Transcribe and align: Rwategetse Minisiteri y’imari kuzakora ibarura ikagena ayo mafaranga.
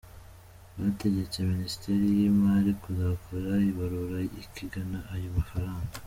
Rwategetse 0.77 1.37
Minisiteri 1.51 2.05
y’imari 2.17 2.71
kuzakora 2.83 3.51
ibarura 3.69 4.17
ikagena 4.41 4.99
ayo 5.13 5.29
mafaranga. 5.37 5.93